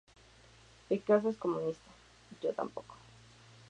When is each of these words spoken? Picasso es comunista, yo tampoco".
Picasso 0.89 1.29
es 1.29 1.37
comunista, 1.37 1.91
yo 2.41 2.51
tampoco". 2.55 2.95